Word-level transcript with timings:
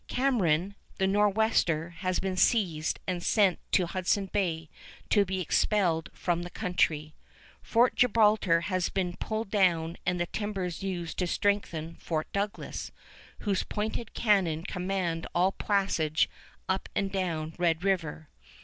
Cameron, 0.07 0.73
the 0.97 1.05
Nor'wester, 1.05 1.91
has 1.99 2.17
been 2.19 2.35
seized 2.35 2.99
and 3.05 3.21
sent 3.21 3.59
to 3.73 3.85
Hudson 3.85 4.25
Bay 4.33 4.67
to 5.11 5.25
be 5.25 5.39
expelled 5.39 6.09
from 6.11 6.41
the 6.41 6.49
country. 6.49 7.13
Fort 7.61 7.93
Gibraltar 7.93 8.61
has 8.61 8.89
been 8.89 9.15
pulled 9.17 9.51
down 9.51 9.97
and 10.03 10.19
the 10.19 10.25
timbers 10.25 10.81
used 10.81 11.19
to 11.19 11.27
strengthen 11.27 11.97
Fort 11.97 12.25
Douglas, 12.33 12.91
whose 13.41 13.61
pointed 13.63 14.15
cannon 14.15 14.63
command 14.63 15.27
all 15.35 15.51
passage 15.51 16.27
up 16.67 16.89
and 16.95 17.11
down 17.11 17.53
Red 17.59 17.83
River. 17.83 18.27